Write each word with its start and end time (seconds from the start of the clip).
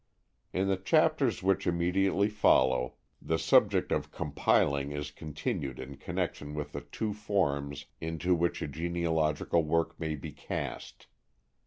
In 0.51 0.67
the 0.67 0.77
chapters 0.77 1.43
which 1.43 1.67
immediately 1.67 2.27
follow, 2.27 2.95
the 3.21 3.37
subject 3.37 3.91
of 3.91 4.09
"compiling" 4.11 4.91
is 4.91 5.11
continued 5.11 5.79
in 5.79 5.97
connection 5.97 6.55
with 6.55 6.71
the 6.71 6.81
two 6.81 7.13
forms 7.13 7.85
into 7.99 8.33
which 8.33 8.63
a 8.63 8.67
genealogical 8.67 9.63
work 9.63 9.99
may 9.99 10.15
be 10.15 10.31
cast. 10.31 11.05